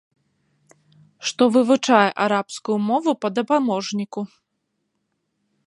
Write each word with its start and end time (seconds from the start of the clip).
Што 1.31 1.43
вывучае 1.57 2.07
арабскую 2.25 2.77
мову 2.89 3.11
па 3.25 3.31
дапаможніку. 3.37 4.21